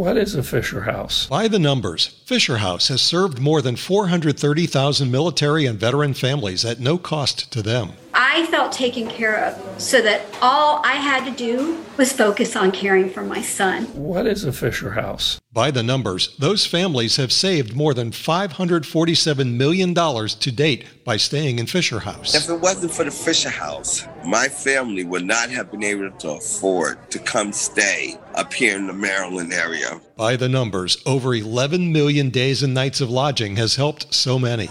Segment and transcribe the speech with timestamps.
[0.00, 1.26] What is a Fisher House?
[1.26, 6.80] By the numbers, Fisher House has served more than 430,000 military and veteran families at
[6.80, 7.90] no cost to them.
[8.32, 12.70] I felt taken care of so that all I had to do was focus on
[12.70, 13.86] caring for my son.
[13.86, 15.40] What is a Fisher House?
[15.52, 21.58] By the numbers, those families have saved more than $547 million to date by staying
[21.58, 22.36] in Fisher House.
[22.36, 26.30] If it wasn't for the Fisher House, my family would not have been able to
[26.30, 30.00] afford to come stay up here in the Maryland area.
[30.16, 34.70] By the numbers, over 11 million days and nights of lodging has helped so many.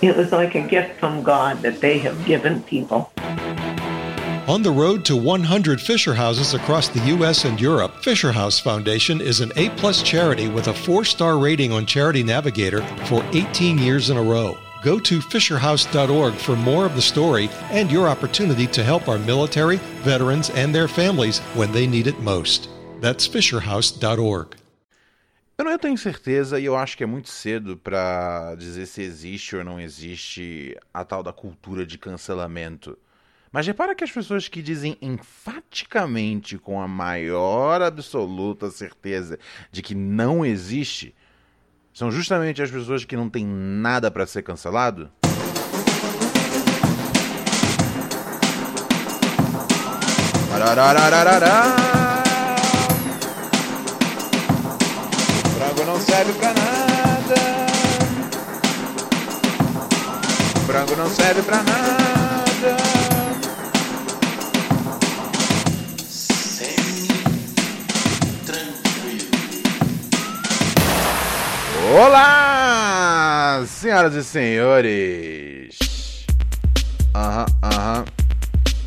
[0.00, 3.10] It was like a gift from God that they have given people.
[4.48, 7.44] On the road to 100 Fisher Houses across the U.S.
[7.44, 12.22] and Europe, Fisher House Foundation is an A-plus charity with a four-star rating on Charity
[12.22, 14.56] Navigator for 18 years in a row.
[14.82, 19.76] Go to fisherhouse.org for more of the story and your opportunity to help our military,
[20.02, 22.70] veterans, and their families when they need it most.
[23.00, 24.56] That's fisherhouse.org.
[25.60, 29.56] Eu não tenho certeza e eu acho que é muito cedo para dizer se existe
[29.56, 32.96] ou não existe a tal da cultura de cancelamento.
[33.50, 39.36] Mas repara que as pessoas que dizem enfaticamente, com a maior absoluta certeza
[39.72, 41.12] de que não existe,
[41.92, 45.10] são justamente as pessoas que não têm nada para ser cancelado?
[50.48, 51.97] Frango
[55.88, 57.66] não serve pra nada.
[60.66, 62.76] Frango não serve pra nada.
[71.98, 75.78] Olá, senhoras e senhores.
[77.14, 78.04] Aham, aham.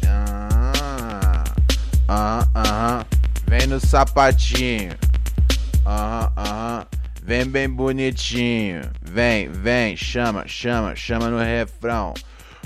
[0.07, 1.43] Ah,
[2.07, 3.05] Aham, aham.
[3.47, 5.10] Vem no sapatinho.
[5.85, 6.85] Aham, aham.
[7.23, 8.81] Vem bem bonitinho.
[9.01, 12.13] Vem, vem, chama, chama, chama no refrão.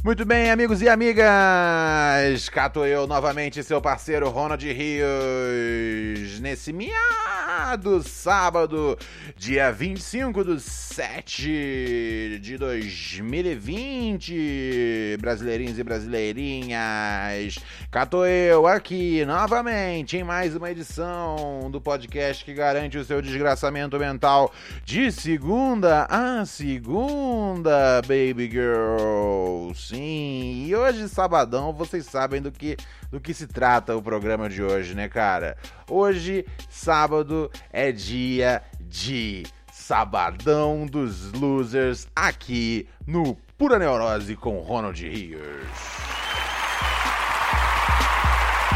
[0.06, 2.48] Muito bem, amigos e amigas.
[2.49, 8.95] Cato eu novamente, seu parceiro Ronald Rios, nesse miado sábado,
[9.36, 15.17] dia 25 do 7 de 2020.
[15.20, 17.58] Brasileirinhos e brasileirinhas.
[17.89, 23.98] Cato eu aqui novamente em mais uma edição do podcast que garante o seu desgraçamento
[23.98, 29.73] mental de segunda a segunda, baby girl.
[29.95, 32.76] Sim, e hoje, sabadão, vocês sabem do que,
[33.10, 35.56] do que se trata o programa de hoje, né, cara?
[35.89, 45.42] Hoje, sábado, é dia de Sabadão dos Losers aqui no Pura Neurose com Ronald Rios.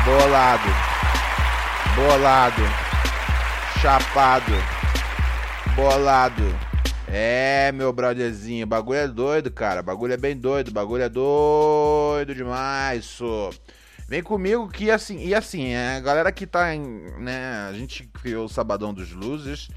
[0.05, 0.69] Bolado,
[1.97, 2.61] bolado,
[3.81, 4.53] chapado,
[5.75, 6.68] bolado.
[7.11, 9.81] É, meu brotherzinho, bagulho é doido, cara.
[9.81, 13.49] Bagulho é bem doido, bagulho é doido demais, so.
[14.07, 16.81] Vem comigo que assim, e assim, é, a galera que tá em,
[17.19, 19.69] né, a gente criou o Sabadão dos Losers,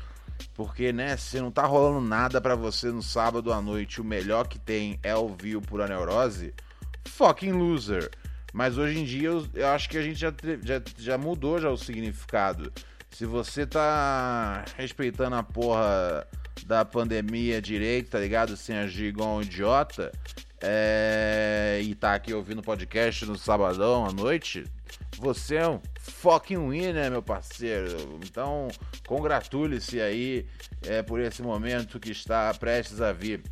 [0.55, 4.47] porque, né, se não tá rolando nada para você no sábado à noite, o melhor
[4.47, 6.55] que tem é ouvir o Pura Neurose,
[7.07, 8.11] fucking loser.
[8.53, 10.33] Mas hoje em dia eu, eu acho que a gente já,
[10.63, 12.71] já, já mudou já o significado.
[13.11, 16.27] Se você tá respeitando a porra
[16.67, 18.57] da pandemia direito, tá ligado?
[18.57, 20.13] Sem agir igual um idiota.
[20.61, 21.81] É...
[21.83, 24.65] E tá aqui ouvindo podcast no sabadão à noite.
[25.19, 28.19] Você é um fucking winner, meu parceiro.
[28.25, 28.69] Então,
[29.07, 30.47] congratule-se aí
[30.83, 33.43] é, por esse momento que está prestes a vir.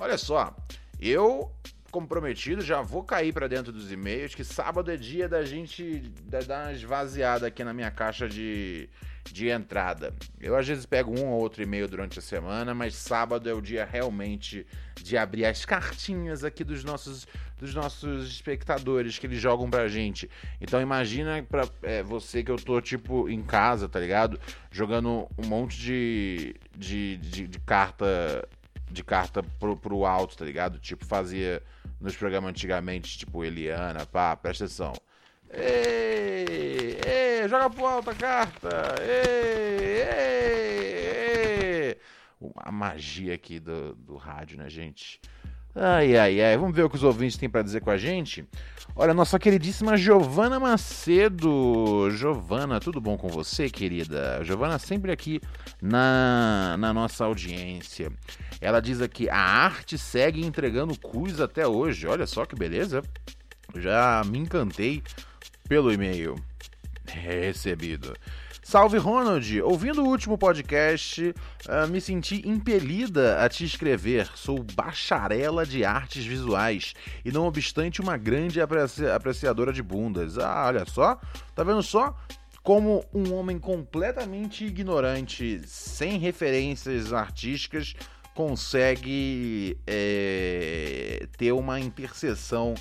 [0.00, 0.54] Olha só,
[1.00, 1.52] eu
[1.90, 6.00] como prometido, já vou cair para dentro dos e-mails, que sábado é dia da gente
[6.26, 8.88] dar uma esvaziada aqui na minha caixa de,
[9.32, 10.14] de entrada.
[10.40, 13.60] Eu às vezes pego um ou outro e-mail durante a semana, mas sábado é o
[13.60, 14.66] dia realmente
[14.96, 17.26] de abrir as cartinhas aqui dos nossos,
[17.58, 20.28] dos nossos espectadores que eles jogam pra gente.
[20.60, 24.40] Então imagina pra é, você que eu tô tipo em casa, tá ligado?
[24.70, 28.46] Jogando um monte de, de, de, de carta
[28.90, 30.78] de carta pro, pro alto, tá ligado?
[30.78, 31.62] Tipo, fazia
[32.00, 34.92] nos programas antigamente, tipo Eliana, pá, presta atenção.
[35.50, 38.68] Ei, ei, joga pro alto a carta.
[39.00, 40.48] Ei, ei,
[41.90, 41.98] ei.
[42.56, 45.20] A magia aqui do, do rádio, né, gente?
[45.74, 46.56] Ai, ai, ai.
[46.56, 48.44] Vamos ver o que os ouvintes têm para dizer com a gente?
[48.94, 52.10] Olha, nossa queridíssima Giovana Macedo.
[52.10, 54.42] Giovana, tudo bom com você, querida?
[54.42, 55.40] Giovana sempre aqui
[55.80, 58.12] na, na nossa audiência.
[58.60, 62.06] Ela diz aqui: a arte segue entregando cus até hoje.
[62.06, 63.02] Olha só que beleza.
[63.76, 65.02] Já me encantei
[65.68, 66.34] pelo e-mail
[67.06, 68.16] recebido.
[68.62, 69.62] Salve Ronald!
[69.62, 71.34] Ouvindo o último podcast,
[71.66, 74.30] uh, me senti impelida a te escrever.
[74.34, 76.94] Sou bacharela de artes visuais
[77.24, 80.38] e, não obstante, uma grande apreci apreciadora de bundas.
[80.38, 81.18] Ah, olha só,
[81.54, 82.14] tá vendo só?
[82.62, 87.94] Como um homem completamente ignorante, sem referências artísticas,
[88.34, 92.74] consegue é, ter uma interseção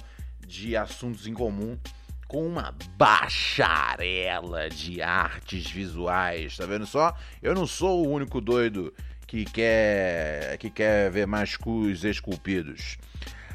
[0.46, 1.78] de assuntos em comum
[2.28, 7.16] com uma bacharela de artes visuais, tá vendo só?
[7.42, 8.94] Eu não sou o único doido
[9.26, 12.98] que quer que quer ver mais cus esculpidos.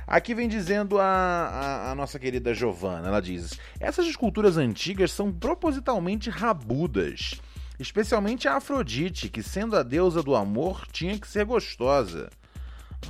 [0.06, 5.32] Aqui vem dizendo a, a, a, nossa querida Giovana, ela diz: essas esculturas antigas são
[5.32, 7.40] propositalmente rabudas,
[7.78, 12.30] especialmente a Afrodite, que sendo a deusa do amor tinha que ser gostosa.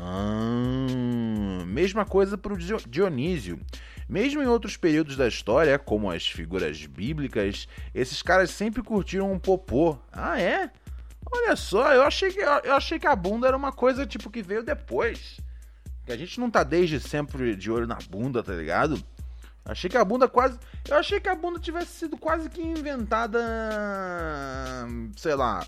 [0.01, 3.59] Ah, mesma coisa para o Dionísio.
[4.13, 9.39] Mesmo em outros períodos da história, como as figuras bíblicas, esses caras sempre curtiram um
[9.39, 9.99] popô.
[10.13, 10.71] Ah, é?
[11.33, 14.43] Olha só, eu achei que, eu achei que a bunda era uma coisa tipo que
[14.43, 15.41] veio depois.
[16.05, 19.03] Que a gente não tá desde sempre de olho na bunda, tá ligado?
[19.65, 20.59] Achei que a bunda quase.
[20.87, 23.41] Eu achei que a bunda tivesse sido quase que inventada.
[25.17, 25.67] Sei lá.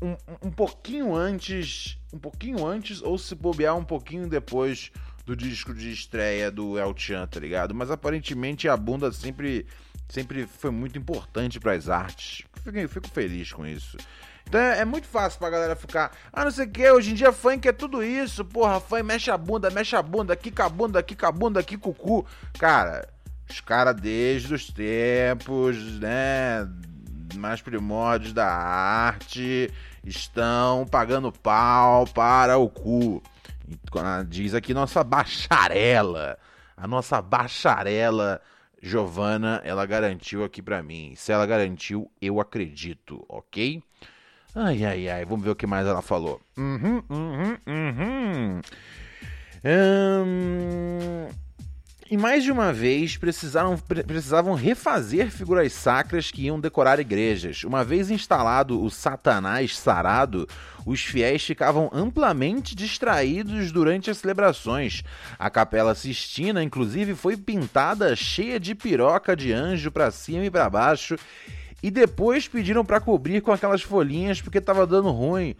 [0.00, 1.98] Um, um, um pouquinho antes.
[2.10, 4.90] Um pouquinho antes, ou se bobear um pouquinho depois
[5.28, 7.74] do disco de estreia do El Chan, tá ligado?
[7.74, 9.66] Mas aparentemente a bunda sempre,
[10.08, 12.46] sempre foi muito importante para as artes.
[12.64, 13.98] Fico, fico feliz com isso.
[14.46, 17.14] Então é, é, muito fácil pra galera ficar, ah, não sei o que, hoje em
[17.14, 20.68] dia funk é tudo isso, porra, funk mexe a bunda, mexe a bunda, quica a
[20.70, 22.24] bunda, quica a bunda, quica o cu.
[22.58, 23.06] Cara,
[23.50, 26.66] os caras desde os tempos, né,
[27.34, 29.70] mais primórdios da arte,
[30.02, 33.22] estão pagando pau para o cu.
[34.28, 36.38] Diz aqui nossa bacharela.
[36.76, 38.40] A nossa bacharela
[38.80, 41.14] Giovana, ela garantiu aqui para mim.
[41.16, 43.82] Se ela garantiu, eu acredito, ok?
[44.54, 45.24] Ai, ai, ai.
[45.24, 46.40] Vamos ver o que mais ela falou.
[46.56, 48.60] Uhum, uhum, uhum.
[49.64, 51.28] Hum...
[52.10, 57.64] E mais de uma vez precisaram, precisavam refazer figuras sacras que iam decorar igrejas.
[57.64, 60.48] Uma vez instalado o Satanás sarado,
[60.86, 65.04] os fiéis ficavam amplamente distraídos durante as celebrações.
[65.38, 70.70] A Capela Sistina, inclusive, foi pintada cheia de piroca de anjo para cima e para
[70.70, 71.14] baixo.
[71.82, 75.54] E depois pediram para cobrir com aquelas folhinhas porque estava dando ruim.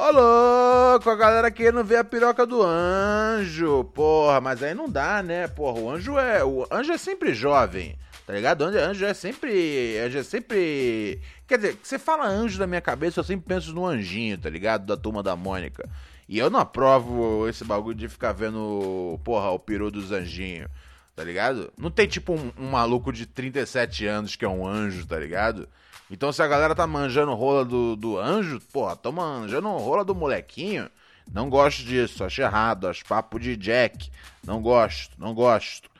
[0.00, 3.82] Ô louco, a galera querendo ver a piroca do anjo.
[3.82, 5.48] Porra, mas aí não dá, né?
[5.48, 6.44] Porra, o anjo é.
[6.44, 7.98] O anjo é sempre jovem.
[8.24, 8.60] Tá ligado?
[8.60, 9.98] O anjo é sempre.
[9.98, 11.20] Anjo é sempre.
[11.48, 14.86] Quer dizer, você fala anjo na minha cabeça, eu sempre penso no anjinho, tá ligado?
[14.86, 15.90] Da turma da Mônica.
[16.28, 20.70] E eu não aprovo esse bagulho de ficar vendo, porra, o peru dos anjinhos,
[21.16, 21.72] tá ligado?
[21.76, 25.68] Não tem tipo um, um maluco de 37 anos que é um anjo, tá ligado?
[26.10, 30.14] Então se a galera tá manjando rola do, do anjo, porra, tô manjando rola do
[30.14, 30.88] molequinho.
[31.32, 34.10] Não gosto disso, acho errado, acho papo de Jack.
[34.44, 35.90] Não gosto, não gosto.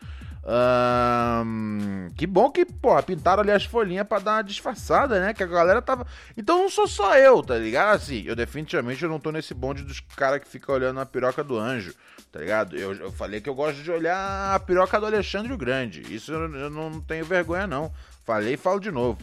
[2.16, 5.34] que bom que, pô, pintaram ali as folhinhas pra dar uma disfarçada, né?
[5.34, 6.06] Que a galera tava.
[6.34, 7.96] Então não sou só eu, tá ligado?
[7.96, 11.44] Assim, eu definitivamente eu não tô nesse bonde dos caras que ficam olhando a piroca
[11.44, 11.94] do anjo,
[12.32, 12.75] tá ligado?
[12.75, 16.02] Eu, eu falei que eu gosto de olhar a piroca do Alexandre o Grande.
[16.14, 17.93] Isso eu, eu não tenho vergonha, não.
[18.25, 19.19] Falei e falo de novo.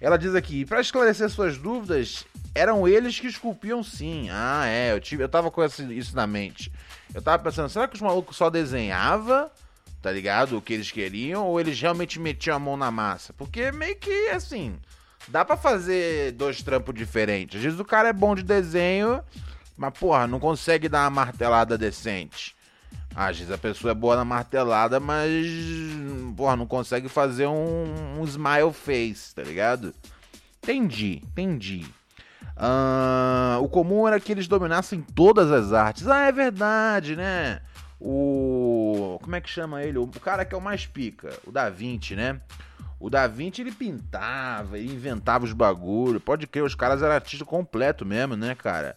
[0.00, 4.28] Ela diz aqui, para esclarecer suas dúvidas, eram eles que esculpiam sim.
[4.30, 6.72] Ah, é, eu, tive, eu tava com isso na mente.
[7.14, 9.50] Eu tava pensando, será que os malucos só desenhava,
[10.02, 10.56] tá ligado?
[10.56, 13.32] O que eles queriam, ou eles realmente metiam a mão na massa?
[13.32, 14.78] Porque meio que assim,
[15.28, 17.58] dá para fazer dois trampos diferentes.
[17.58, 19.22] Às vezes o cara é bom de desenho,
[19.76, 22.55] mas porra, não consegue dar uma martelada decente.
[23.14, 25.46] Às vezes a pessoa é boa na martelada, mas
[26.36, 29.94] porra, não consegue fazer um, um smile face, tá ligado?
[30.62, 31.86] Entendi, entendi.
[33.60, 36.06] O comum era que eles dominassem todas as artes.
[36.06, 37.60] Ah, é verdade, né?
[37.98, 39.18] O.
[39.22, 39.96] Como é que chama ele?
[39.96, 42.40] O cara que é o mais pica, o Da Vinci, né?
[43.00, 46.22] O Da Vinci ele pintava, ele inventava os bagulhos.
[46.22, 48.96] Pode crer, os caras eram artista completo mesmo, né, cara?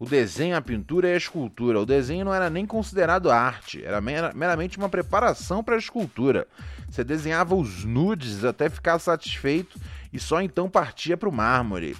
[0.00, 1.78] O desenho, a pintura e a escultura.
[1.78, 6.48] O desenho não era nem considerado arte, era meramente uma preparação para a escultura.
[6.88, 9.78] Você desenhava os nudes até ficar satisfeito
[10.10, 11.94] e só então partia para o mármore.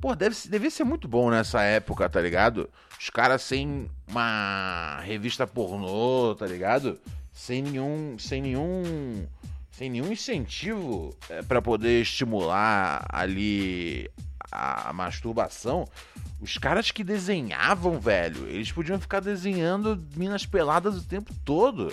[0.00, 2.70] Pô, deve, devia ser muito bom nessa época, tá ligado?
[2.98, 6.96] Os caras sem uma revista pornô, tá ligado?
[7.32, 8.16] Sem nenhum.
[8.20, 9.26] Sem nenhum.
[9.72, 14.08] Sem nenhum incentivo é, para poder estimular ali
[14.50, 15.86] a, masturbação.
[16.40, 21.92] Os caras que desenhavam, velho, eles podiam ficar desenhando minas peladas o tempo todo.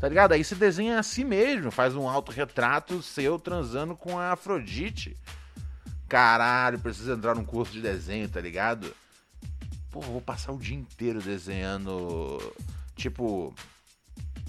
[0.00, 0.32] Tá ligado?
[0.32, 5.16] Aí você desenha a si mesmo, faz um autorretrato seu transando com a Afrodite.
[6.08, 8.94] caralho, preciso entrar num curso de desenho, tá ligado?
[9.90, 12.38] Pô, vou passar o dia inteiro desenhando,
[12.94, 13.54] tipo,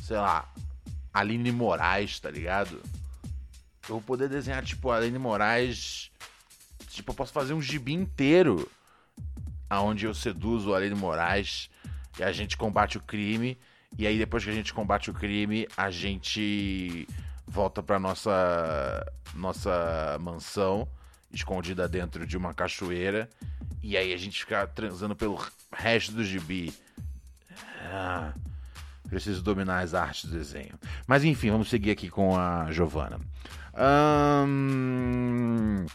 [0.04, 0.52] sei lá,
[1.14, 2.82] Aline Moraes, tá ligado?
[3.88, 6.12] Eu vou poder desenhar, tipo, Aline Moraes.
[6.98, 8.68] Tipo, eu posso fazer um gibi inteiro
[9.70, 11.70] aonde eu seduzo a Aline Moraes
[12.18, 13.56] e a gente combate o crime.
[13.98, 17.08] E aí, depois que a gente combate o crime, a gente
[17.46, 20.88] volta pra nossa, nossa mansão,
[21.32, 23.30] escondida dentro de uma cachoeira.
[23.84, 25.40] E aí a gente fica transando pelo
[25.72, 26.74] resto do gibi.
[27.92, 28.34] Ah.
[29.08, 30.74] Preciso dominar as artes do desenho.
[31.06, 33.20] Mas enfim, vamos seguir aqui com a Giovana.
[34.48, 35.86] Hum...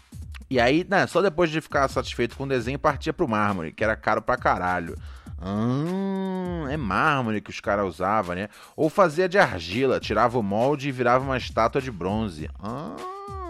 [0.52, 3.82] E aí, né, só depois de ficar satisfeito com o desenho, partia pro mármore, que
[3.82, 4.98] era caro pra caralho.
[5.42, 8.50] Hum, é mármore que os caras usavam, né?
[8.76, 12.50] Ou fazia de argila, tirava o molde e virava uma estátua de bronze.
[12.62, 13.41] Hum.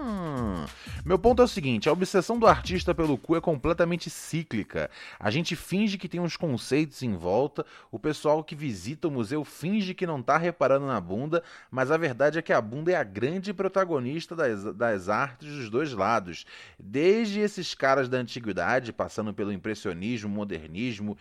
[1.05, 4.91] Meu ponto é o seguinte: a obsessão do artista pelo cu é completamente cíclica.
[5.19, 9.45] A gente finge que tem uns conceitos em volta, o pessoal que visita o museu
[9.45, 12.97] finge que não tá reparando na bunda, mas a verdade é que a bunda é
[12.97, 16.45] a grande protagonista das, das artes dos dois lados.
[16.79, 21.17] Desde esses caras da antiguidade, passando pelo impressionismo, modernismo,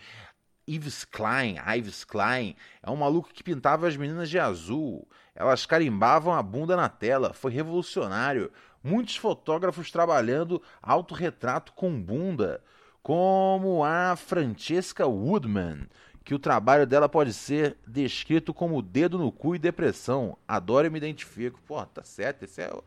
[0.68, 5.08] Yves Klein, Yves Klein, é um maluco que pintava as meninas de azul.
[5.34, 8.50] Elas carimbavam a bunda na tela, foi revolucionário
[8.82, 12.62] muitos fotógrafos trabalhando autorretrato com bunda,
[13.02, 15.86] como a Francesca Woodman,
[16.24, 20.36] que o trabalho dela pode ser descrito como dedo no cu e depressão.
[20.46, 21.60] Adoro e me identifico.
[21.66, 22.82] Pô, tá certo, esse é o,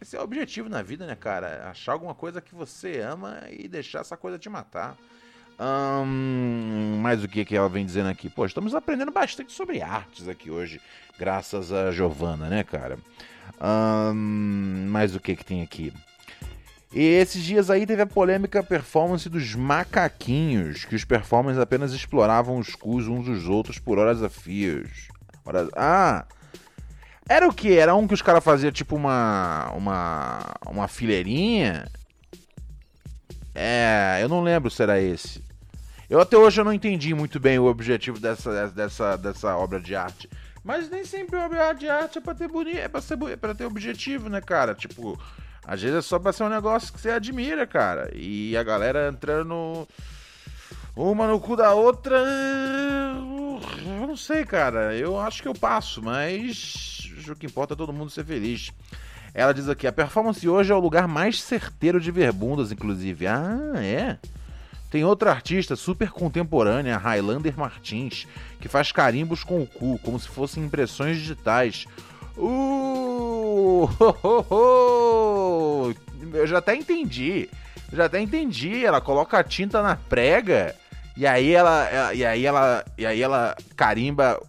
[0.00, 1.68] esse é o objetivo na vida, né, cara?
[1.68, 4.96] Achar alguma coisa que você ama e deixar essa coisa te matar.
[5.58, 8.28] Hum, mas o que, que ela vem dizendo aqui?
[8.28, 10.80] Pô, estamos aprendendo bastante sobre artes aqui hoje,
[11.16, 12.98] graças a Giovana, né, cara?
[13.60, 15.92] Hum, mas o que que tem aqui?
[16.92, 22.58] E esses dias aí teve a polêmica performance dos macaquinhos, que os performers apenas exploravam
[22.58, 25.08] os cus uns dos outros por horas a fios.
[25.44, 25.68] Horas...
[25.74, 26.24] Ah!
[27.28, 27.72] Era o que?
[27.76, 30.54] Era um que os caras faziam tipo uma, uma.
[30.66, 31.86] uma fileirinha?
[33.54, 35.42] É, eu não lembro se era esse.
[36.08, 39.96] Eu até hoje eu não entendi muito bem o objetivo dessa, dessa, dessa obra de
[39.96, 40.28] arte.
[40.64, 43.54] Mas nem sempre obra de arte é pra ter bonito, é pra, ser, é pra
[43.54, 44.74] ter objetivo, né, cara?
[44.74, 45.20] Tipo,
[45.66, 48.10] às vezes é só pra ser um negócio que você admira, cara.
[48.14, 49.86] E a galera entrando
[50.96, 52.16] uma no cu da outra.
[52.16, 54.94] Eu não sei, cara.
[54.96, 58.70] Eu acho que eu passo, mas o que importa é todo mundo ser feliz.
[59.34, 63.26] Ela diz aqui: a performance hoje é o lugar mais certeiro de ver bundas, inclusive.
[63.26, 64.18] Ah, é?
[64.94, 68.28] Tem outra artista super contemporânea, Highlander Martins,
[68.60, 71.84] que faz carimbos com o cu, como se fossem impressões digitais.
[72.36, 73.88] Uh!
[76.32, 77.50] Eu já até entendi.
[77.92, 78.86] Já até entendi.
[78.86, 80.76] Ela coloca a tinta na prega
[81.16, 84.40] e aí ela, e aí ela, e aí ela carimba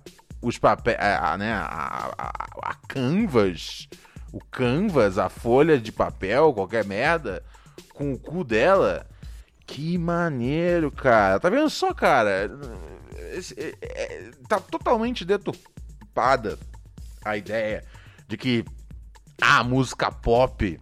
[0.43, 2.29] os papéis, a, né, a, a,
[2.69, 3.89] a canvas,
[4.31, 7.41] o canvas, a folha de papel, qualquer merda,
[7.95, 9.07] com o cu dela.
[9.65, 11.39] Que maneiro, cara.
[11.39, 12.49] Tá vendo só, cara?
[13.33, 16.57] Esse, é, é, tá totalmente deturpada
[17.23, 17.83] a ideia
[18.27, 18.65] de que
[19.41, 20.79] a música pop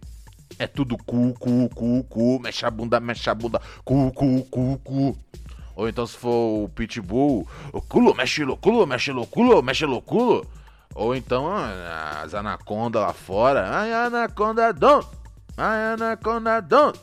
[0.58, 4.78] é tudo cu, cu, cu, cu, mexe a bunda, mexe a bunda, cu, cu, cu,
[4.84, 5.18] cu.
[5.74, 9.84] Ou então se for o Pitbull, o culo, mexe o culo, mexe o culo, mexe
[9.84, 10.46] o culo.
[10.94, 11.48] Ou então
[12.22, 15.08] as anacondas lá fora, ai anaconda don't,
[15.56, 16.98] ai anaconda don't.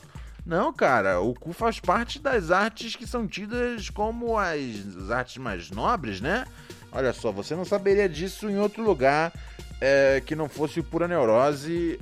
[0.46, 5.70] Não, cara, o cu faz parte das artes que são tidas como as artes mais
[5.70, 6.46] nobres, né?
[6.92, 9.32] Olha só, você não saberia disso em outro lugar
[9.80, 12.00] é, que não fosse pura neurose,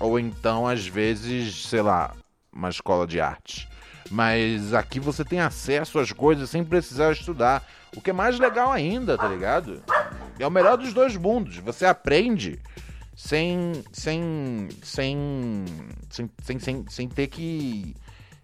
[0.00, 2.14] ou então, às vezes, sei lá,
[2.52, 3.68] uma escola de arte.
[4.10, 7.62] Mas aqui você tem acesso às coisas sem precisar estudar.
[7.96, 9.82] O que é mais legal ainda, tá ligado?
[10.38, 11.58] É o melhor dos dois mundos.
[11.58, 12.58] Você aprende
[13.20, 15.18] sem sem sem
[16.08, 17.94] sem, sem, sem, sem ter que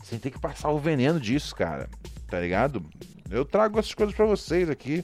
[0.05, 1.89] sem ter que passar o veneno disso, cara.
[2.29, 2.85] Tá ligado?
[3.31, 5.03] Eu trago essas coisas para vocês aqui.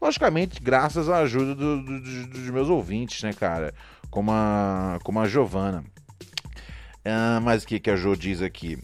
[0.00, 3.74] Logicamente, graças à ajuda do, do, dos meus ouvintes, né, cara?
[4.10, 5.82] Como a, como a Giovana.
[7.04, 8.78] Ah, mas o que, que a Jo diz aqui?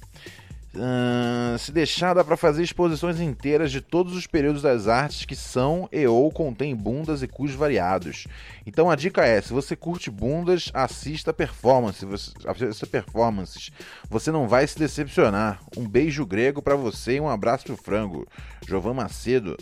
[0.73, 5.35] Uh, se deixar, dá para fazer exposições inteiras de todos os períodos das artes que
[5.35, 8.29] são e ou contêm bundas e cus variados.
[8.65, 13.73] Então a dica é: se você curte bundas, assista performance, você, assista performances.
[14.09, 15.61] Você não vai se decepcionar.
[15.77, 18.25] Um beijo grego para você e um abraço pro frango.
[18.65, 19.57] Jovan Macedo.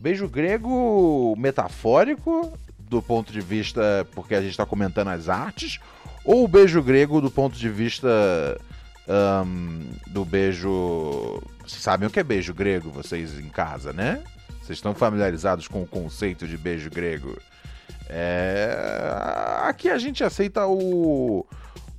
[0.00, 5.80] Beijo grego metafórico, do ponto de vista porque a gente está comentando as artes,
[6.24, 8.08] Ou beijo grego do ponto de vista
[9.12, 11.40] um, do beijo.
[11.60, 14.22] Vocês sabem o que é beijo grego, vocês em casa, né?
[14.60, 17.36] Vocês estão familiarizados com o conceito de beijo grego?
[18.08, 18.76] É...
[19.64, 21.46] Aqui a gente aceita o,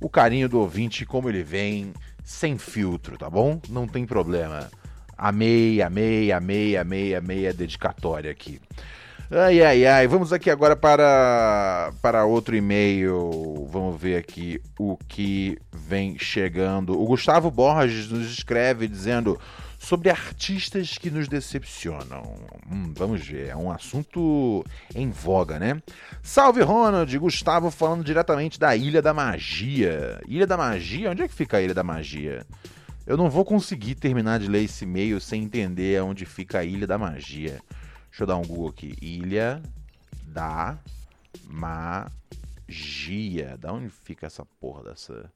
[0.00, 1.92] o carinho do ouvinte como ele vem,
[2.22, 3.60] sem filtro, tá bom?
[3.68, 4.70] Não tem problema.
[5.16, 8.60] Amei, amei, amei, amei, amei a dedicatória aqui.
[9.36, 10.06] Ai, ai, ai.
[10.06, 13.66] Vamos aqui agora para, para outro e-mail.
[13.68, 16.92] Vamos ver aqui o que vem chegando.
[16.92, 19.36] O Gustavo Borges nos escreve dizendo
[19.76, 22.22] sobre artistas que nos decepcionam.
[22.70, 24.64] Hum, vamos ver, é um assunto
[24.94, 25.82] em voga, né?
[26.22, 30.20] Salve Ronald, Gustavo falando diretamente da Ilha da Magia.
[30.28, 31.10] Ilha da Magia?
[31.10, 32.46] Onde é que fica a Ilha da Magia?
[33.04, 36.86] Eu não vou conseguir terminar de ler esse e-mail sem entender onde fica a Ilha
[36.86, 37.60] da Magia.
[38.14, 38.94] Deixa eu dar um Google aqui.
[39.02, 39.60] Ilha
[40.28, 40.78] da
[41.48, 42.78] Magia.
[43.58, 45.32] Da onde fica essa porra dessa.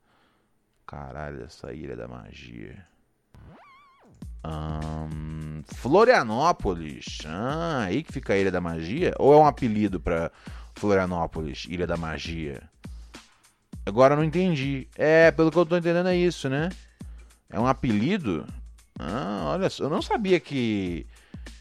[0.87, 2.87] Caralho, dessa Ilha da Magia?
[4.47, 7.19] Hum, Florianópolis.
[7.27, 9.13] Ah, aí que fica a Ilha da Magia?
[9.19, 10.31] Ou é um apelido para
[10.77, 12.63] Florianópolis, Ilha da Magia?
[13.85, 14.87] Agora eu não entendi.
[14.95, 16.69] É, pelo que eu tô entendendo é isso, né?
[17.51, 18.47] É um apelido?
[18.97, 21.09] Ah, olha só, eu não sabia que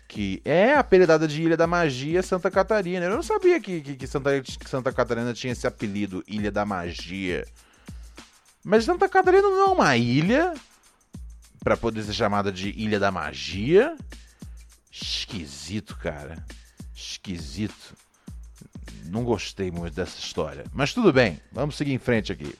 [0.07, 3.05] que é apelidada de Ilha da Magia Santa Catarina.
[3.05, 6.65] Eu não sabia que, que, que, Santa, que Santa Catarina tinha esse apelido, Ilha da
[6.65, 7.45] Magia.
[8.63, 10.53] Mas Santa Catarina não é uma ilha
[11.63, 13.95] para poder ser chamada de Ilha da Magia.
[14.91, 16.43] Esquisito, cara.
[16.95, 17.95] Esquisito.
[19.05, 20.65] Não gostei muito dessa história.
[20.73, 22.55] Mas tudo bem, vamos seguir em frente aqui.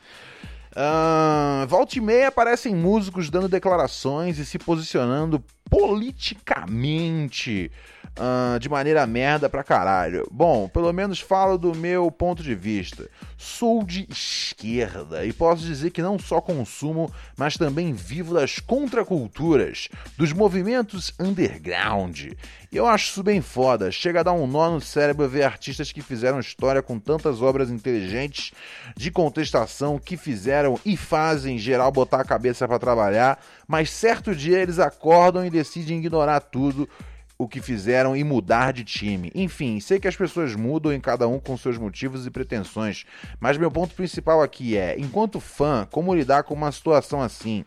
[0.71, 7.71] Uh, volta e meia aparecem músicos dando declarações e se posicionando politicamente
[8.17, 10.27] uh, de maneira merda pra caralho.
[10.31, 13.09] Bom, pelo menos falo do meu ponto de vista.
[13.38, 19.89] Sou de esquerda e posso dizer que não só consumo, mas também vivo das contraculturas,
[20.17, 22.31] dos movimentos underground.
[22.71, 23.91] E eu acho isso bem foda.
[23.91, 27.69] Chega a dar um nó no cérebro ver artistas que fizeram história com tantas obras
[27.69, 28.51] inteligentes
[28.95, 34.60] de contestação que fizeram e fazem geral botar a cabeça para trabalhar, mas certo dia
[34.60, 36.89] eles acordam e decidem ignorar tudo
[37.38, 39.32] o que fizeram e mudar de time.
[39.36, 43.06] Enfim, sei que as pessoas mudam em cada um com seus motivos e pretensões,
[43.39, 47.63] mas meu ponto principal aqui é: enquanto fã, como lidar com uma situação assim?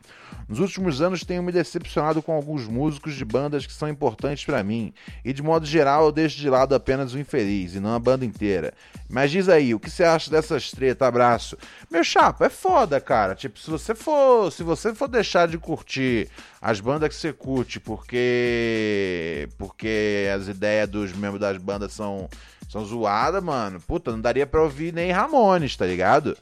[0.48, 4.64] Nos últimos anos tenho me decepcionado com alguns músicos de bandas que são importantes para
[4.64, 4.92] mim,
[5.24, 8.24] e de modo geral eu deixo de lado apenas o infeliz e não a banda
[8.24, 8.74] inteira.
[9.08, 11.06] Mas diz aí, o que você acha dessas treta?
[11.06, 11.56] Abraço.
[11.90, 13.34] Meu chapa, é foda, cara.
[13.34, 16.28] Tipo, se você for, se você for deixar de curtir
[16.60, 22.30] as bandas que você curte porque porque as ideias dos membros das bandas são
[22.66, 23.78] são zoadas, mano.
[23.80, 26.34] Puta, não daria pra ouvir nem Ramones, tá ligado?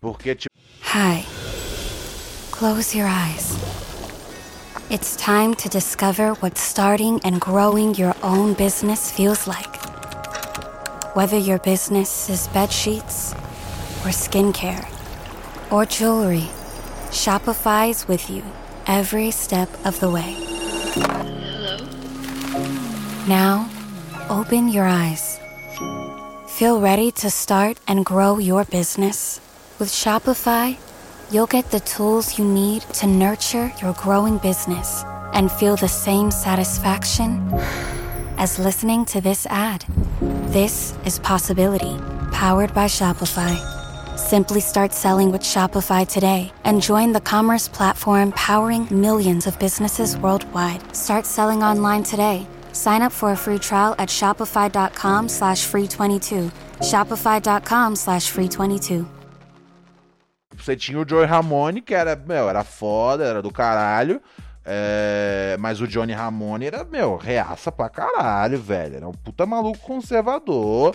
[0.00, 0.54] Porque tipo
[0.94, 1.22] Hi.
[2.50, 3.56] Close your eyes.
[4.90, 9.78] It's time to discover what starting and growing your own business feels like.
[11.14, 13.34] Whether your business is bed sheets
[14.04, 14.86] or skincare
[15.70, 16.48] or jewelry,
[17.10, 18.42] Shopify's with you
[18.86, 21.41] every step of the way.
[23.28, 23.70] Now,
[24.28, 25.38] open your eyes.
[26.48, 29.40] Feel ready to start and grow your business?
[29.78, 30.76] With Shopify,
[31.30, 35.04] you'll get the tools you need to nurture your growing business
[35.34, 37.48] and feel the same satisfaction
[38.38, 39.84] as listening to this ad.
[40.50, 41.96] This is Possibility,
[42.32, 43.56] powered by Shopify.
[44.18, 50.18] Simply start selling with Shopify today and join the commerce platform powering millions of businesses
[50.18, 50.96] worldwide.
[50.96, 52.48] Start selling online today.
[52.72, 56.50] Sign up for a free trial at shopify.com slash free 22.
[56.80, 59.04] Shopify.com slash free 22.
[60.56, 64.20] Você tinha o Joey Ramone, que era, meu, era foda, era do caralho.
[64.64, 68.96] É, mas o Johnny Ramone era, meu, reaça pra caralho, velho.
[68.96, 70.94] Era um puta maluco conservador.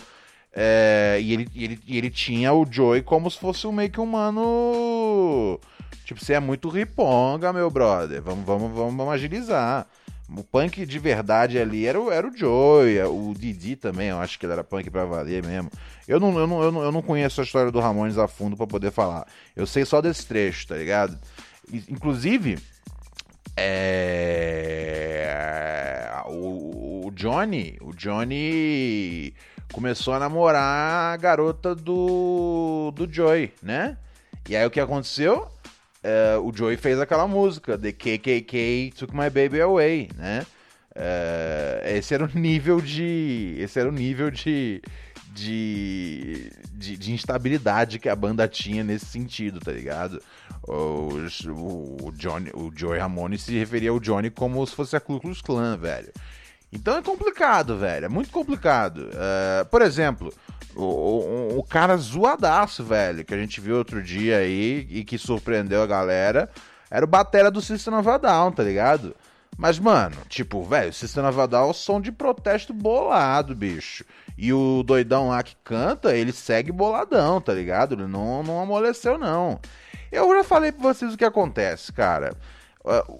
[0.53, 3.91] É, e, ele, e, ele, e ele tinha o Joey como se fosse um meio
[3.91, 5.59] que um mano.
[6.05, 8.21] Tipo, você é muito riponga, meu brother.
[8.21, 9.85] Vamos, vamos, vamos, vamos agilizar.
[10.29, 14.37] O punk de verdade ali era o, era o Joey, o Didi também, eu acho
[14.37, 15.71] que ele era punk pra valer mesmo.
[16.05, 18.57] Eu não, eu não, eu não, eu não conheço a história do Ramones a fundo
[18.57, 19.25] para poder falar.
[19.55, 21.17] Eu sei só desse trecho, tá ligado?
[21.89, 22.59] Inclusive,
[23.55, 25.33] é...
[26.27, 29.33] o, o Johnny, o Johnny
[29.71, 33.97] começou a namorar a garota do, do Joey, né?
[34.49, 35.47] E aí o que aconteceu?
[36.03, 40.45] Uh, o Joey fez aquela música, The KKK Took My Baby Away, né?
[40.95, 44.81] Uh, esse era o nível de, esse era o nível de,
[45.31, 50.21] de, de, de, instabilidade que a banda tinha nesse sentido, tá ligado?
[50.67, 51.09] O,
[52.03, 55.41] o, Johnny, o Joey Ramone se referia ao Johnny como se fosse a Ku Klux
[55.41, 56.11] Klan, velho.
[56.71, 58.05] Então é complicado, velho.
[58.05, 59.09] É muito complicado.
[59.09, 60.33] Uh, por exemplo,
[60.75, 65.17] o, o, o, cara zoadaço, velho, que a gente viu outro dia aí e que
[65.17, 66.49] surpreendeu a galera,
[66.89, 69.15] era o batera do System of a Down, tá ligado?
[69.57, 74.05] Mas, mano, tipo, velho, System of a Down é som de protesto bolado, bicho.
[74.37, 77.95] E o doidão lá que canta, ele segue boladão, tá ligado?
[77.95, 79.59] Ele não, não amoleceu, não.
[80.11, 82.35] Eu já falei pra vocês o que acontece, cara.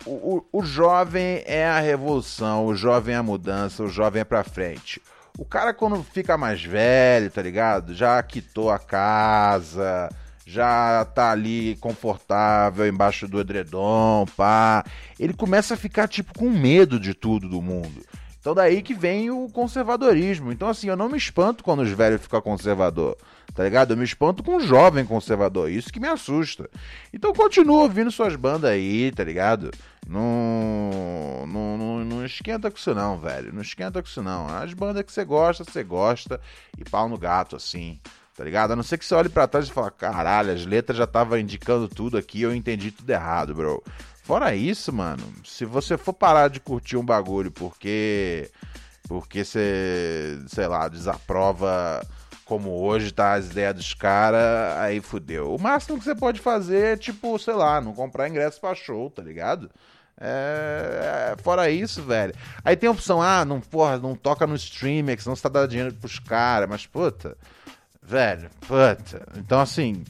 [0.06, 4.44] O, o, jovem é a revolução, o jovem é a mudança, o jovem é pra
[4.44, 5.02] frente.
[5.38, 7.94] O cara, quando fica mais velho, tá ligado?
[7.94, 10.10] Já quitou a casa,
[10.46, 14.86] já tá ali confortável embaixo do edredom, pá.
[15.20, 18.06] Ele começa a ficar, tipo, com medo de tudo do mundo.
[18.48, 20.54] Então daí que vem o conservadorismo.
[20.54, 23.18] Então assim, eu não me espanto quando os velhos ficam conservador,
[23.54, 23.92] tá ligado?
[23.92, 26.70] Eu me espanto com um jovem conservador, isso que me assusta.
[27.12, 29.70] Então continua ouvindo suas bandas aí, tá ligado?
[30.08, 33.54] Não, não, não, não esquenta com isso não, velho.
[33.54, 34.48] Não esquenta com isso não.
[34.48, 36.40] As bandas que você gosta, você gosta
[36.78, 38.00] e pau no gato, assim.
[38.34, 38.72] Tá ligado?
[38.72, 41.38] A não ser que você olhe pra trás e fale, caralho, as letras já estavam
[41.38, 43.84] indicando tudo aqui, eu entendi tudo errado, bro.
[44.28, 48.52] Fora isso, mano, se você for parar de curtir um bagulho porque.
[49.08, 52.06] Porque você, sei lá, desaprova
[52.44, 55.56] como hoje tá as ideias dos caras, aí fudeu.
[55.56, 59.10] O máximo que você pode fazer é, tipo, sei lá, não comprar ingresso pra show,
[59.10, 59.72] tá ligado?
[60.20, 61.34] É...
[61.42, 62.34] Fora isso, velho.
[62.66, 65.48] Aí tem a opção, ah, não, porra, não toca no streaming, que senão você tá
[65.48, 67.38] dando dinheiro pros caras, mas puta,
[68.04, 69.26] velho, puta.
[69.38, 70.04] Então assim,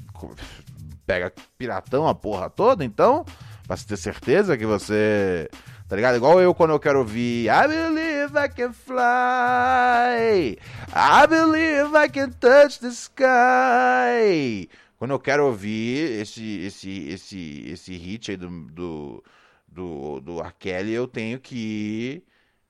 [1.06, 3.23] pega piratão a porra toda, então
[3.67, 5.49] Pra ter certeza que você.
[5.89, 6.15] Tá ligado?
[6.15, 10.58] Igual eu quando eu quero ouvir I believe I can fly.
[10.93, 14.69] I believe I can touch the sky.
[14.97, 19.23] Quando eu quero ouvir esse esse esse esse hit aí do do
[19.67, 20.53] do, do R.
[20.58, 22.23] Kelly, eu tenho que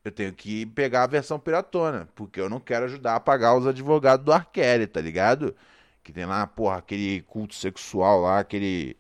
[0.04, 3.68] eu tenho que pegar a versão piratona, porque eu não quero ajudar a pagar os
[3.68, 4.46] advogados do R.
[4.52, 5.56] Kelly, tá ligado?
[6.04, 8.98] Que tem lá, porra, aquele culto sexual lá, aquele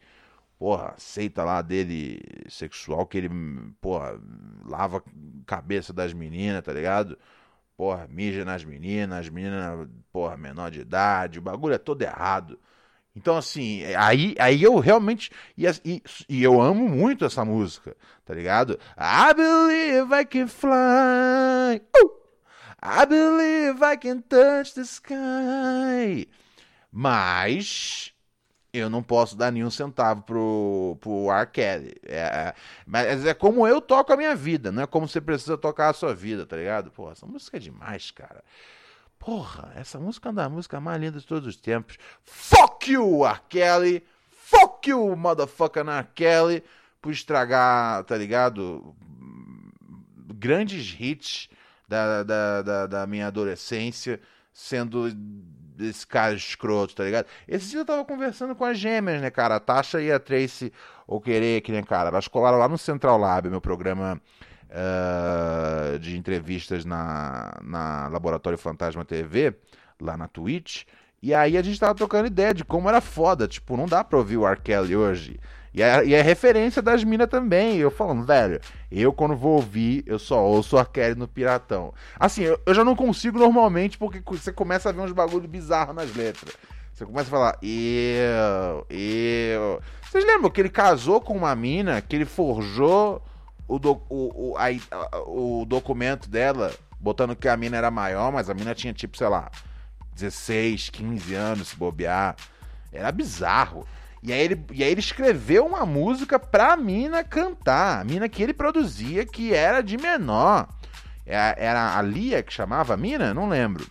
[0.57, 3.29] porra, seita lá dele sexual, que ele,
[3.81, 4.19] porra,
[4.65, 5.01] lava a
[5.45, 7.17] cabeça das meninas, tá ligado?
[7.75, 12.59] Porra, mija nas meninas, as meninas, porra, menor de idade, o bagulho é todo errado.
[13.15, 15.31] Então, assim, aí, aí eu realmente.
[15.57, 18.79] E, e, e, eu amo muito essa música, tá ligado?
[18.95, 21.81] I believe I can fly.
[21.99, 22.17] Uh!
[22.79, 26.27] I believe I can touch the sky.
[26.91, 28.13] Mas
[28.73, 31.47] eu não posso dar nenhum centavo pro, pro R.
[31.47, 31.95] Kelly.
[32.03, 32.53] É, é,
[32.85, 35.93] mas é como eu toco a minha vida, não é como você precisa tocar a
[35.93, 36.91] sua vida, tá ligado?
[36.91, 38.43] Pô, essa música é demais, cara.
[39.19, 41.97] Porra, essa música é uma das músicas mais lindas de todos os tempos.
[42.23, 43.39] Fuck you, R.
[43.49, 44.05] Kelly!
[44.29, 46.07] Fuck you, motherfucker R.
[46.13, 46.63] Kelly!
[47.01, 48.95] Por estragar, tá ligado?
[50.33, 51.49] Grandes hits
[51.87, 54.19] da, da, da, da minha adolescência
[54.57, 57.27] sendo desse cara escroto, tá ligado?
[57.47, 59.57] Esse dia eu tava conversando com as gêmeas, né, cara?
[59.57, 60.73] A Tasha e a Tracy
[61.05, 62.09] ou querer que nem cara.
[62.09, 64.19] Elas colaram lá no Central Lab, meu programa
[64.71, 69.55] uh, de entrevistas na, na Laboratório Fantasma TV,
[70.01, 70.85] lá na Twitch.
[71.21, 73.47] E aí a gente tava trocando ideia de como era foda.
[73.47, 74.59] Tipo, não dá pra ouvir o R.
[74.59, 75.39] Kelly hoje.
[75.77, 77.77] E é, e é referência das minas também.
[77.77, 78.59] Eu falando, velho,
[78.91, 81.93] eu quando vou ouvir, eu só ouço a Kelly no Piratão.
[82.19, 85.93] Assim, eu, eu já não consigo normalmente, porque você começa a ver uns bagulho bizarro
[85.93, 86.57] nas letras.
[86.91, 89.79] Você começa a falar, eu, eu.
[90.01, 93.21] Vocês lembram que ele casou com uma mina, que ele forjou
[93.67, 98.49] o, do, o, o, a, o documento dela, botando que a mina era maior, mas
[98.49, 99.51] a mina tinha tipo, sei lá,
[100.15, 102.35] 16, 15 anos se bobear.
[102.91, 103.85] Era bizarro.
[104.23, 108.01] E aí, ele, e aí ele escreveu uma música pra mina cantar.
[108.01, 110.67] A mina que ele produzia, que era de menor.
[111.25, 113.33] É, era a Lia que chamava a mina?
[113.33, 113.85] Não lembro.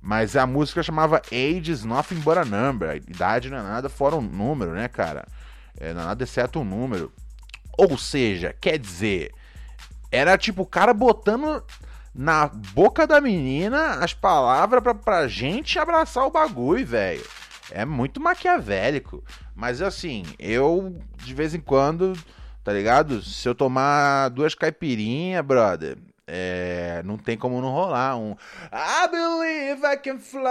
[0.00, 2.96] Mas a música chamava Age Nothing But a Number.
[2.96, 5.24] Idade não é nada fora um número, né, cara?
[5.78, 7.12] É, não é nada exceto um número.
[7.78, 9.32] Ou seja, quer dizer,
[10.10, 11.64] era tipo o cara botando
[12.14, 17.24] na boca da menina as palavras pra, pra gente abraçar o bagulho, velho.
[17.74, 19.24] É muito maquiavélico.
[19.54, 22.12] Mas assim, eu de vez em quando,
[22.62, 23.22] tá ligado?
[23.22, 28.36] Se eu tomar duas caipirinhas, brother, é, não tem como não rolar um
[28.72, 30.46] I believe I can fly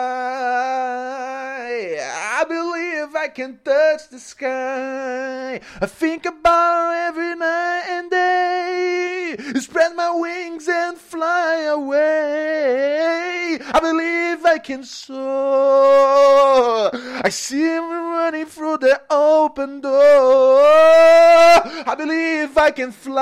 [2.39, 9.95] I believe I can touch the sky I think about every night and day Spread
[9.95, 16.91] my wings and fly away I believe I can soar.
[17.23, 19.91] I see him running through the open door.
[19.91, 23.21] I believe I can fly.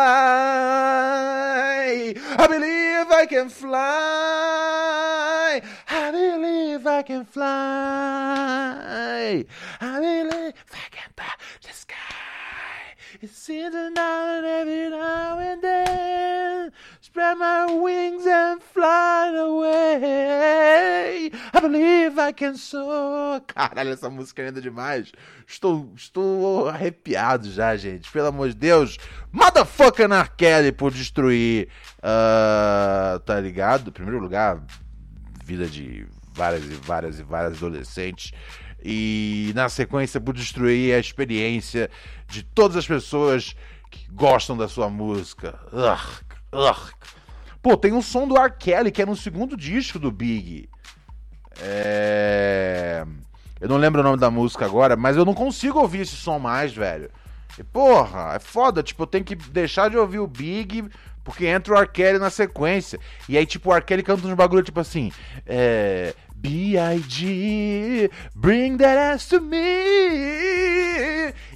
[2.39, 3.79] I believe I can fly.
[5.89, 7.45] I believe I can fly.
[9.81, 12.95] I believe I can touch the sky.
[13.19, 16.71] It seems now every now and then.
[17.01, 21.29] Spread my wings and fly away.
[21.53, 23.41] I believe I can soar.
[23.47, 25.11] Caralho, essa música é linda demais.
[25.47, 28.11] Estou, estou arrepiado já, gente.
[28.11, 28.97] Pelo amor de Deus.
[29.31, 31.69] Motherfucker na Kelly por destruir.
[31.97, 33.91] Uh, tá ligado?
[33.91, 34.61] Primeiro lugar,
[35.43, 38.31] vida de várias e várias e várias adolescentes.
[38.83, 41.89] E na sequência, por destruir a experiência
[42.27, 43.55] de todas as pessoas
[43.89, 45.59] que gostam da sua música.
[45.73, 46.23] Ugh.
[46.53, 46.91] Ugh.
[47.61, 48.53] Pô, tem um som do R.
[48.57, 50.69] Kelly que é no segundo disco do Big.
[51.61, 53.05] É.
[53.59, 56.39] Eu não lembro o nome da música agora, mas eu não consigo ouvir esse som
[56.39, 57.09] mais, velho.
[57.57, 58.81] E, porra, é foda.
[58.81, 60.89] Tipo, eu tenho que deixar de ouvir o Big
[61.23, 61.87] porque entra o R.
[61.87, 62.99] Kelly na sequência.
[63.27, 63.83] E aí, tipo, o R.
[63.83, 65.11] Kelly canta uns bagulho tipo assim.
[65.45, 66.15] É.
[66.35, 68.09] B.I.G.
[68.33, 69.57] Bring that ass to me.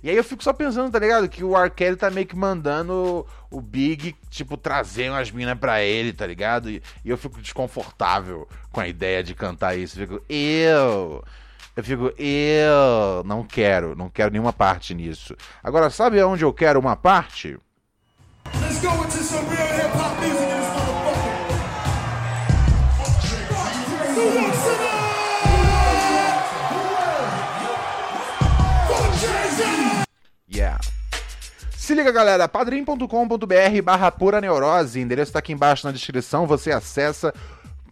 [0.04, 1.30] E aí eu fico só pensando, tá ligado?
[1.30, 1.70] Que o R.
[1.70, 6.70] Kelly tá meio que mandando o Big, tipo, trazer umas minas pra ele, tá ligado?
[6.70, 10.00] E, e, eu fico desconfortável com a ideia de cantar isso.
[10.02, 11.24] Eu fico, eu.
[11.76, 15.36] Eu fico, eu não quero, não quero nenhuma parte nisso.
[15.64, 17.58] Agora, sabe onde eu quero uma parte?
[18.62, 20.74] Let's go into some real hip hop music in this
[24.16, 24.53] Yeah.
[31.84, 37.34] Se liga, galera, padrim.com.br barra pura neurose, endereço tá aqui embaixo na descrição, você acessa.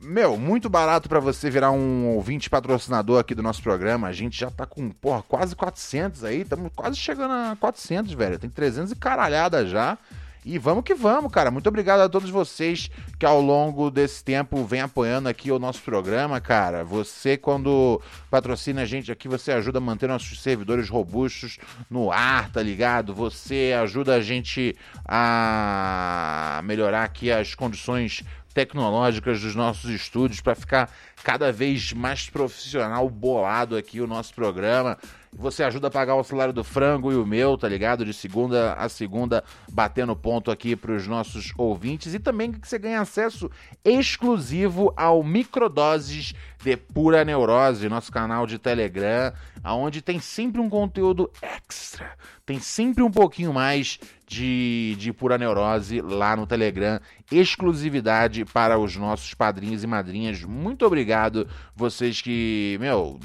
[0.01, 4.07] Meu, muito barato para você virar um ouvinte patrocinador aqui do nosso programa.
[4.07, 8.39] A gente já tá com, porra, quase 400 aí, estamos quase chegando a 400, velho.
[8.39, 9.97] Tem 300 e caralhada já.
[10.43, 11.51] E vamos que vamos, cara.
[11.51, 15.81] Muito obrigado a todos vocês que ao longo desse tempo vem apoiando aqui o nosso
[15.83, 16.83] programa, cara.
[16.83, 22.49] Você, quando patrocina a gente aqui, você ajuda a manter nossos servidores robustos no ar,
[22.51, 23.13] tá ligado?
[23.13, 24.75] Você ajuda a gente
[25.05, 30.89] a melhorar aqui as condições tecnológicas dos nossos estúdios para ficar
[31.23, 34.97] cada vez mais profissional, bolado aqui o nosso programa.
[35.37, 38.03] Você ajuda a pagar o salário do frango e o meu, tá ligado?
[38.03, 39.41] De segunda a segunda,
[39.71, 42.13] batendo ponto aqui para os nossos ouvintes.
[42.13, 43.49] E também que você ganha acesso
[43.83, 49.31] exclusivo ao Microdoses de Pura Neurose, nosso canal de Telegram,
[49.63, 52.11] onde tem sempre um conteúdo extra.
[52.45, 56.99] Tem sempre um pouquinho mais de, de Pura Neurose lá no Telegram.
[57.31, 60.43] Exclusividade para os nossos padrinhos e madrinhas.
[60.43, 63.17] Muito obrigado, vocês que, meu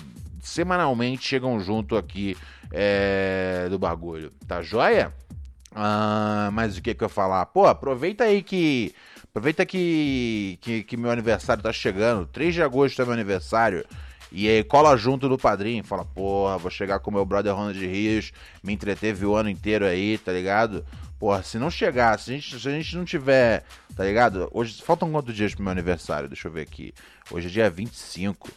[0.47, 2.37] semanalmente chegam junto aqui
[2.73, 4.33] é, do bagulho.
[4.47, 5.13] Tá joia?
[5.75, 7.45] Ah, mas o que que eu ia falar?
[7.47, 8.95] Pô, aproveita aí que.
[9.25, 12.27] Aproveita que, que, que meu aniversário tá chegando.
[12.27, 13.85] 3 de agosto é meu aniversário.
[14.33, 18.33] E aí cola junto do padrinho, fala, porra, vou chegar com meu brother Ronald Rios,
[18.63, 20.85] me entreteve o ano inteiro aí, tá ligado?
[21.19, 24.49] Porra, se não chegar, se a gente, se a gente não tiver, tá ligado?
[24.53, 26.29] Hoje, faltam quantos dias pro meu aniversário?
[26.29, 26.93] Deixa eu ver aqui.
[27.31, 28.51] Hoje é dia 25.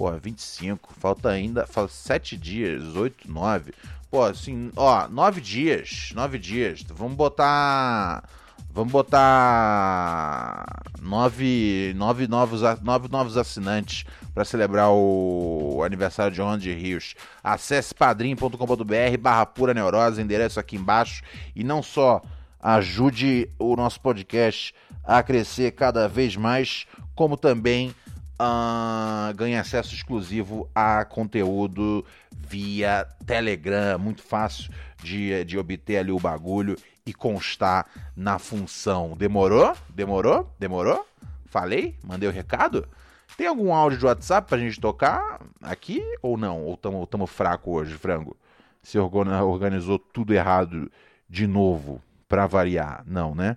[0.00, 3.74] Pô, 25, falta ainda, falta 7 dias, 8, 9.
[4.10, 6.82] Pô, assim, ó, 9 dias, 9 dias.
[6.88, 8.24] Vamos botar
[8.72, 10.64] Vamos botar
[11.02, 17.14] nove, nove, novos, nove novos assinantes para celebrar o aniversário de Ronald Rios.
[17.44, 21.22] Acesse padrim.com.br barra pura neurose, endereço aqui embaixo.
[21.54, 22.22] E não só
[22.58, 27.94] ajude o nosso podcast a crescer cada vez mais, como também
[28.40, 34.72] uh, ganha acesso exclusivo a conteúdo via Telegram, muito fácil
[35.02, 39.14] de, de obter ali o bagulho e constar na função.
[39.16, 39.76] Demorou?
[39.90, 40.50] Demorou?
[40.58, 41.06] Demorou?
[41.44, 41.96] Falei?
[42.02, 42.88] Mandei o recado?
[43.36, 46.64] Tem algum áudio de WhatsApp pra gente tocar aqui ou não?
[46.64, 48.36] Ou tamo, tamo fraco hoje, frango?
[48.82, 50.90] Você organizou tudo errado
[51.28, 53.02] de novo pra variar?
[53.06, 53.56] Não, né?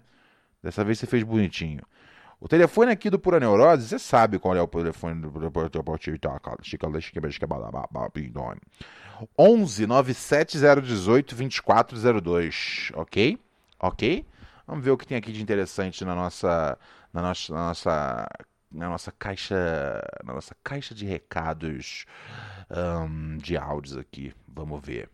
[0.62, 1.82] Dessa vez você fez bonitinho.
[2.44, 5.72] O telefone aqui do Pura Neurose, você sabe qual é o telefone do Pura Neurose.
[9.40, 13.40] 11 97018 2402, ok?
[13.80, 14.26] Ok?
[14.68, 16.78] Vamos ver o que tem aqui de interessante na nossa,
[17.14, 18.28] na nossa, na nossa,
[18.70, 22.06] na nossa caixa, na nossa caixa de recados
[22.70, 24.36] um, de áudios aqui.
[24.50, 25.10] Vamos ver.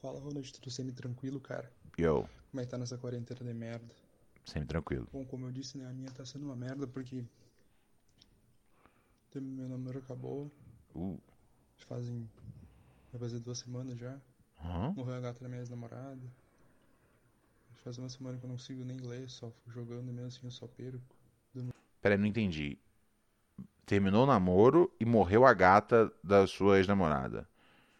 [0.00, 1.68] Fala, Ronald, tudo semi-tranquilo, cara?
[1.98, 2.28] Yo.
[2.52, 4.03] Como é que tá nessa quarentena de merda?
[4.44, 5.08] Sempre tranquilo.
[5.12, 7.24] Bom, como eu disse, né, a minha tá sendo uma merda porque
[9.34, 10.50] Meu namoro acabou.
[10.94, 11.18] Uh.
[11.76, 12.28] Fazem.
[13.10, 14.16] Vai fazer duas semanas já.
[14.62, 14.92] Hã?
[14.96, 16.22] Morreu a gata da minha ex-namorada.
[17.82, 20.66] Faz uma semana que eu não consigo nem ler, só jogando mesmo assim eu só
[20.68, 21.00] perco.
[22.00, 22.78] Peraí, não entendi.
[23.84, 27.48] Terminou o namoro e morreu a gata da sua ex-namorada.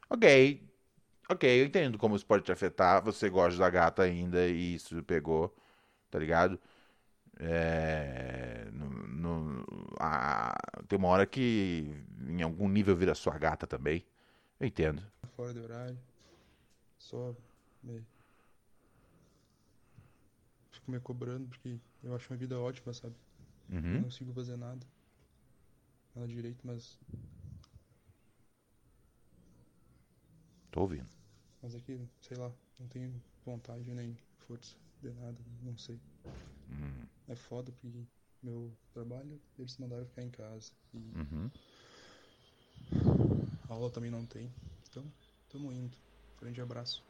[0.09, 0.63] Ok.
[1.29, 3.03] Ok, eu entendo como isso pode te afetar.
[3.03, 5.55] Você gosta da gata ainda e isso pegou,
[6.15, 6.61] tá ligado?
[7.41, 9.67] É, no- no-
[9.99, 10.55] a-
[10.87, 11.93] tem uma hora que
[12.29, 14.07] em algum nível vira sua gata também.
[14.61, 15.03] Eu entendo.
[15.35, 15.99] Fora de horário.
[16.99, 17.35] Só
[17.83, 18.01] me.
[20.71, 23.17] Fico me cobrando porque eu acho minha vida ótima, sabe?
[23.69, 23.95] Uhum.
[23.95, 24.87] não consigo fazer nada.
[26.15, 26.97] Nada direito, mas.
[30.71, 31.09] Tô ouvindo.
[31.61, 33.13] Mas é que, sei lá, não tenho
[33.45, 34.77] vontade nem força
[35.11, 36.01] de nada, não sei.
[36.71, 38.05] Hum, É foda porque
[38.43, 40.71] meu trabalho, eles mandaram ficar em casa.
[40.93, 41.51] E uhum.
[43.69, 44.51] aula também não tem.
[44.89, 45.05] Então,
[45.51, 45.97] tamo indo.
[46.41, 47.03] Grande abraço.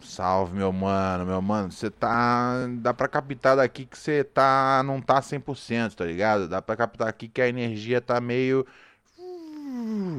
[0.00, 1.72] Salve, meu mano, meu mano.
[1.72, 2.66] Você tá.
[2.80, 4.82] Dá pra captar daqui que você tá.
[4.84, 6.48] Não tá 100%, tá ligado?
[6.48, 8.66] Dá pra captar aqui que a energia tá meio.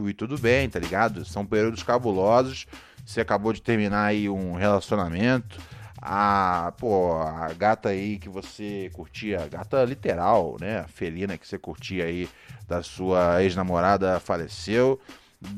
[0.07, 1.23] E tudo bem, tá ligado?
[1.25, 2.65] São períodos cabulosos.
[3.05, 5.59] Você acabou de terminar aí um relacionamento.
[6.01, 10.79] A, pô, a gata aí que você curtia, a gata literal, né?
[10.79, 12.29] A felina que você curtia aí
[12.67, 14.99] da sua ex-namorada faleceu.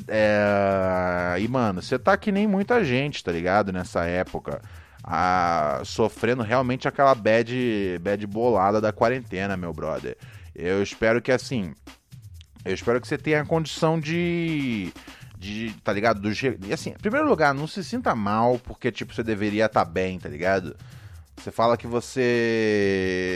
[0.08, 3.72] É, e, mano, você tá que nem muita gente, tá ligado?
[3.72, 4.62] Nessa época.
[5.04, 10.18] Ah, sofrendo realmente aquela bad, bad bolada da quarentena, meu brother.
[10.54, 11.74] Eu espero que, assim.
[12.66, 14.92] Eu espero que você tenha a condição de.
[15.40, 16.20] De, tá ligado?
[16.20, 16.30] Do,
[16.68, 20.20] e assim, em primeiro lugar, não se sinta mal, porque, tipo, você deveria estar bem,
[20.20, 20.76] tá ligado?
[21.40, 23.30] Você fala que você.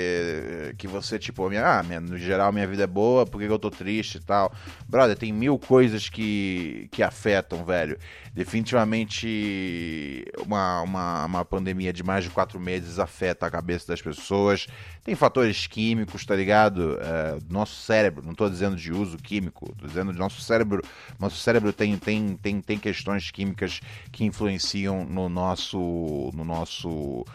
[0.78, 3.54] Que você, tipo, minha, ah, minha- no geral minha vida é boa, por que que
[3.54, 4.54] eu tô triste e tal?
[4.88, 7.98] Brother, tem mil coisas que, que afetam, velho.
[8.34, 14.68] Definitivamente, uma, uma, uma pandemia de mais de quatro meses afeta a cabeça das pessoas.
[15.04, 16.98] Tem fatores químicos, tá ligado?
[17.00, 20.82] É, nosso cérebro, não tô dizendo de uso químico, tô dizendo de nosso cérebro.
[21.20, 23.80] Nosso cérebro tem, tem, tem, tem questões químicas
[24.12, 26.32] que influenciam no nosso.
[26.34, 27.26] no nosso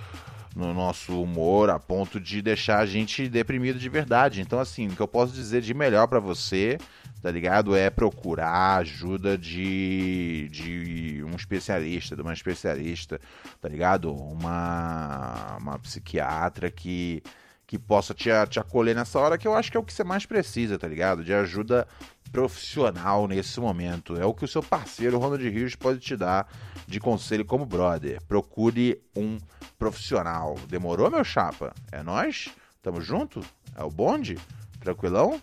[0.54, 4.40] no nosso humor a ponto de deixar a gente deprimido de verdade.
[4.40, 6.78] Então, assim, o que eu posso dizer de melhor pra você,
[7.22, 7.76] tá ligado?
[7.76, 13.20] É procurar ajuda de, de um especialista, de uma especialista,
[13.60, 14.12] tá ligado?
[14.12, 17.22] Uma, uma psiquiatra que,
[17.66, 20.04] que possa te, te acolher nessa hora, que eu acho que é o que você
[20.04, 21.24] mais precisa, tá ligado?
[21.24, 21.86] De ajuda
[22.32, 24.16] profissional nesse momento.
[24.16, 26.46] É o que o seu parceiro, Ronald Rios, pode te dar
[26.88, 28.20] de conselho como brother.
[28.26, 29.38] Procure um
[29.78, 30.56] profissional.
[30.68, 31.74] Demorou, meu chapa?
[31.92, 32.48] É nós?
[32.82, 33.44] Tamo junto?
[33.76, 34.38] É o bonde?
[34.80, 35.40] Tranquilão?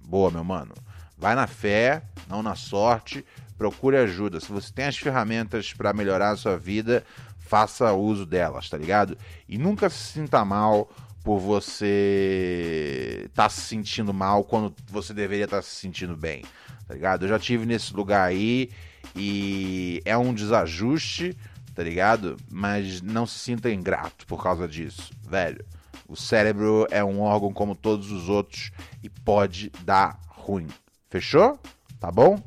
[0.00, 0.72] Boa, meu mano.
[1.16, 3.24] Vai na fé, não na sorte.
[3.58, 4.40] Procure ajuda.
[4.40, 7.04] Se você tem as ferramentas para melhorar a sua vida,
[7.36, 9.18] faça uso delas, tá ligado?
[9.46, 10.90] E nunca se sinta mal
[11.22, 16.42] por você estar se sentindo mal quando você deveria estar se sentindo bem,
[16.86, 17.26] tá ligado?
[17.26, 18.70] Eu já tive nesse lugar aí
[19.14, 21.36] e é um desajuste,
[21.74, 22.36] tá ligado?
[22.50, 25.64] Mas não se sinta ingrato por causa disso, velho.
[26.08, 28.70] O cérebro é um órgão como todos os outros
[29.02, 30.68] e pode dar ruim.
[31.10, 31.58] Fechou?
[32.00, 32.42] Tá bom?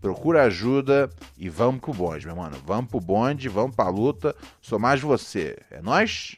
[0.00, 2.56] Procura ajuda e vamos pro bonde, meu mano.
[2.64, 4.36] Vamos pro bonde, vamos pra luta.
[4.60, 5.58] Sou mais você.
[5.70, 6.36] É nós?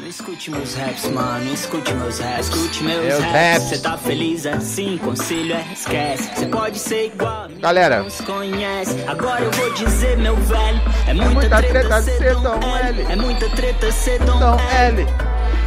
[0.00, 3.32] Não escute meus raps, mano, não escute meus raps, escute meus, Meus raps.
[3.32, 3.62] raps.
[3.68, 6.30] Cê tá feliz assim, conselho é esquece.
[6.36, 8.02] Cê pode ser igual, a Galera.
[8.02, 8.96] não se conhece.
[9.06, 13.02] Agora eu vou dizer, meu velho, é muita, muita treta, treta ser Dom L.
[13.02, 15.02] É muita treta ser Dom, L.
[15.02, 15.06] L.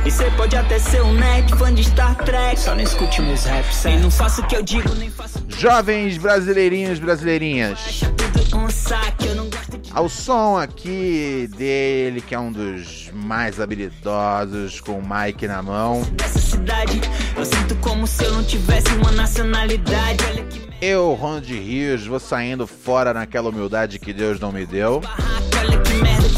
[0.05, 2.59] E cê pode até ser um nerd, fã de Star Trek.
[2.59, 5.41] Só não escute meus raps, e não faça o que eu digo, nem faça o
[5.43, 7.79] que Jovens brasileirinhos, brasileirinhas.
[7.87, 9.27] acha tudo um saque.
[9.27, 9.66] Eu não gosto
[9.97, 16.03] Ao som aqui dele, que é um dos mais habilidosos, com o mic na mão.
[20.79, 20.79] Eu.
[20.79, 25.01] Eu, Ronald Rios, vou saindo fora naquela humildade que Deus não me deu.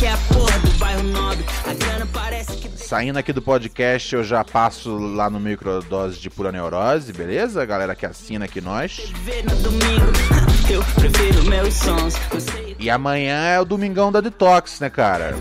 [0.05, 0.15] é
[2.77, 7.65] Saindo aqui do podcast, eu já passo lá no microdose de pura neurose, beleza?
[7.65, 9.11] Galera que assina aqui nós.
[10.70, 12.13] Eu prefiro meus sons.
[12.78, 15.36] E amanhã é o Domingão da Detox, né, cara?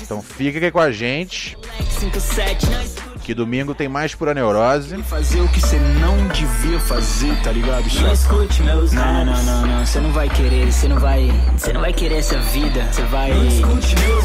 [0.00, 1.58] Então fica aqui com a gente,
[1.98, 3.18] 57, não escute.
[3.24, 4.96] que domingo tem mais pura neurose.
[5.02, 7.84] Fazer o que você não devia fazer, tá ligado?
[8.00, 9.86] Não escute meus Não, não, não, não.
[9.86, 10.72] Você não vai querer.
[10.72, 11.28] Você não vai.
[11.56, 12.84] Você não vai querer essa vida.
[12.90, 13.30] Você vai.
[13.48, 14.24] Escute meus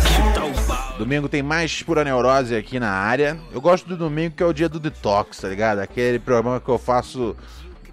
[0.68, 0.98] pau.
[0.98, 3.38] Domingo tem mais pura neurose aqui na área.
[3.52, 5.80] Eu gosto do domingo que é o dia do detox, tá ligado?
[5.80, 7.36] Aquele programa que eu faço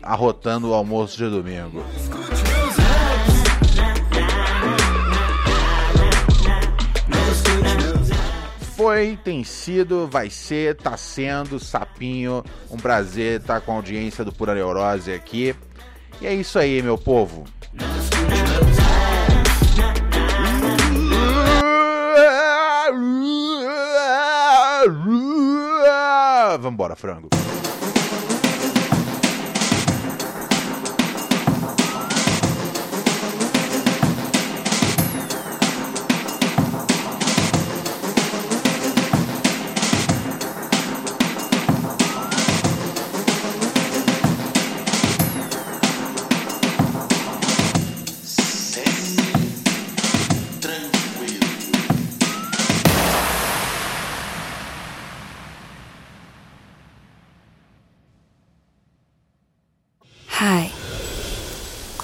[0.03, 1.84] arrotando o almoço de domingo.
[8.76, 12.42] Foi, tem sido, vai ser, tá sendo, sapinho.
[12.70, 15.55] Um prazer estar com a audiência do Pura Neurose aqui.
[16.20, 17.44] E é isso aí, meu povo.
[26.59, 27.28] Vambora, frango.